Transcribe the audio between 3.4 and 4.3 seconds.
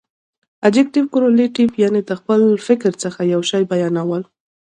شي بیانول.